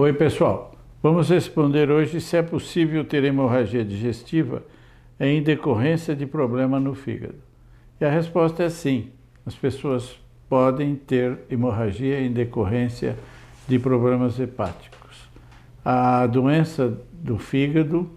[0.00, 0.76] Oi, pessoal.
[1.02, 4.62] Vamos responder hoje se é possível ter hemorragia digestiva
[5.18, 7.34] em decorrência de problema no fígado.
[8.00, 9.08] E a resposta é sim.
[9.44, 10.16] As pessoas
[10.48, 13.16] podem ter hemorragia em decorrência
[13.66, 15.28] de problemas hepáticos.
[15.84, 18.08] A doença do fígado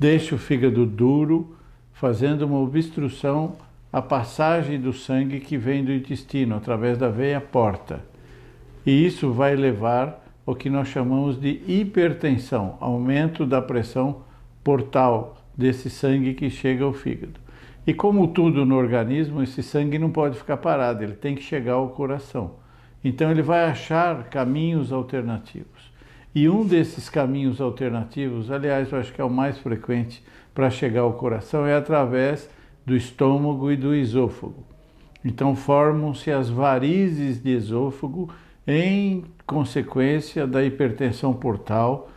[0.00, 1.54] deixa o fígado duro,
[1.92, 3.58] fazendo uma obstrução
[3.92, 8.02] à passagem do sangue que vem do intestino através da veia porta.
[8.86, 14.22] E isso vai levar o que nós chamamos de hipertensão, aumento da pressão
[14.62, 17.40] portal desse sangue que chega ao fígado.
[17.86, 21.74] E como tudo no organismo, esse sangue não pode ficar parado, ele tem que chegar
[21.74, 22.52] ao coração.
[23.04, 25.92] Então ele vai achar caminhos alternativos.
[26.34, 30.22] E um desses caminhos alternativos, aliás, eu acho que é o mais frequente
[30.54, 32.48] para chegar ao coração, é através
[32.86, 34.64] do estômago e do esôfago.
[35.24, 38.30] Então formam-se as varizes de esôfago
[38.66, 42.08] em consequência da hipertensão portal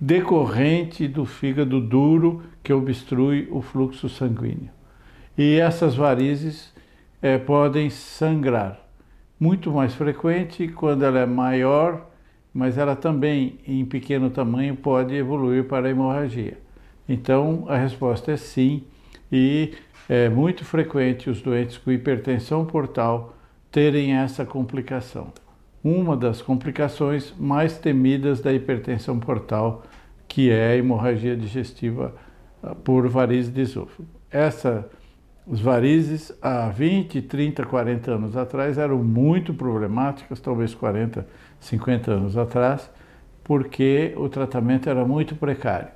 [0.00, 4.70] decorrente do fígado duro que obstrui o fluxo sanguíneo.
[5.38, 6.74] E essas varizes
[7.22, 8.80] é, podem sangrar.
[9.38, 12.10] Muito mais frequente quando ela é maior,
[12.52, 16.58] mas ela também, em pequeno tamanho, pode evoluir para hemorragia.
[17.08, 18.84] Então, a resposta é sim,
[19.30, 19.74] e
[20.08, 23.36] é muito frequente os doentes com hipertensão portal
[23.70, 25.32] terem essa complicação
[25.84, 29.82] uma das complicações mais temidas da hipertensão portal,
[30.26, 32.14] que é a hemorragia digestiva
[32.62, 34.08] ah, por varizes de esôfago.
[34.30, 34.86] Essas
[35.46, 41.26] varizes, há 20, 30, 40 anos atrás, eram muito problemáticas, talvez 40,
[41.60, 42.90] 50 anos atrás,
[43.44, 45.88] porque o tratamento era muito precário.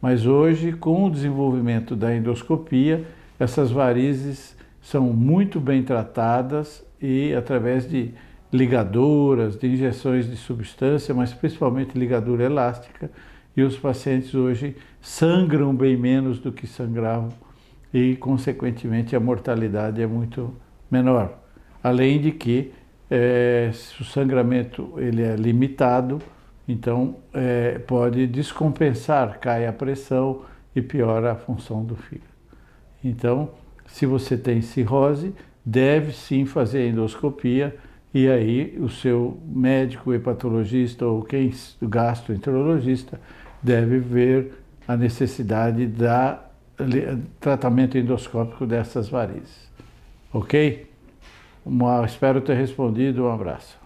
[0.00, 3.04] Mas hoje, com o desenvolvimento da endoscopia,
[3.40, 8.14] essas varizes são muito bem tratadas e através de
[8.52, 13.10] ligadoras, de injeções de substância, mas principalmente ligadura elástica,
[13.56, 17.30] e os pacientes hoje sangram bem menos do que sangravam
[17.92, 20.54] e, consequentemente, a mortalidade é muito
[20.90, 21.38] menor.
[21.82, 22.72] Além de que
[23.10, 23.70] é,
[24.00, 26.18] o sangramento ele é limitado,
[26.66, 30.42] então é, pode descompensar, cai a pressão
[30.74, 32.32] e piora a função do fígado.
[33.04, 33.50] Então,
[33.84, 35.34] se você tem cirrose,
[35.64, 37.76] deve sim fazer endoscopia
[38.14, 43.20] e aí o seu médico hepatologista ou quem gastroenterologista
[43.62, 44.52] deve ver
[44.86, 46.44] a necessidade da
[47.40, 49.70] tratamento endoscópico dessas varizes.
[50.32, 50.86] Ok?
[51.64, 53.24] Uma, espero ter respondido.
[53.24, 53.81] Um abraço.